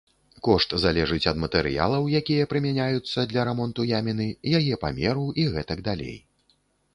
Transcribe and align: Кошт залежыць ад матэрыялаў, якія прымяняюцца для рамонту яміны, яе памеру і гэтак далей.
Кошт 0.45 0.71
залежыць 0.83 1.25
ад 1.31 1.37
матэрыялаў, 1.43 2.07
якія 2.19 2.47
прымяняюцца 2.53 3.27
для 3.35 3.45
рамонту 3.51 3.87
яміны, 3.91 4.27
яе 4.61 4.81
памеру 4.87 5.27
і 5.45 5.47
гэтак 5.59 5.85
далей. 5.91 6.17